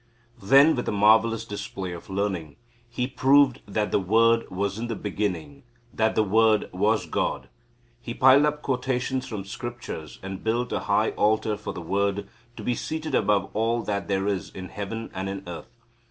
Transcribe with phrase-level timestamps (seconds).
[0.41, 2.55] Then with a marvellous display of learning,
[2.89, 5.61] he proved that the Word was in the beginning,
[5.93, 7.49] that the Word was God.
[8.01, 12.27] He piled up quotations from scriptures, and built a high altar for the Word
[12.57, 15.69] to be seated above all that there is in heaven and in earth.